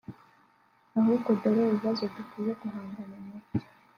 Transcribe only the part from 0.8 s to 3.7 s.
Ahubwo dore ibibazo dukwiye guhangana nabyo